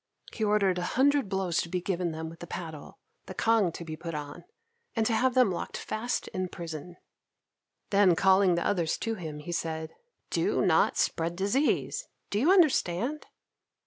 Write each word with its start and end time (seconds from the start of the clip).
He 0.33 0.43
ordered 0.43 0.79
a 0.79 0.97
hundred 0.97 1.29
blows 1.29 1.57
to 1.61 1.69
be 1.69 1.79
given 1.79 2.09
them 2.11 2.27
with 2.27 2.39
the 2.39 2.47
paddle, 2.47 2.97
the 3.27 3.35
cangue 3.35 3.71
to 3.73 3.85
be 3.85 3.95
put 3.95 4.15
on, 4.15 4.45
and 4.95 5.05
to 5.05 5.13
have 5.13 5.35
them 5.35 5.51
locked 5.51 5.77
fast 5.77 6.27
in 6.29 6.47
prison. 6.47 6.97
Then, 7.91 8.15
calling 8.15 8.55
the 8.55 8.65
others 8.65 8.97
to 8.97 9.13
him, 9.13 9.37
he 9.37 9.51
said, 9.51 9.93
"Do 10.31 10.65
not 10.65 10.97
spread 10.97 11.35
disease! 11.35 12.07
Do 12.31 12.39
you 12.39 12.51
understand?" 12.51 13.27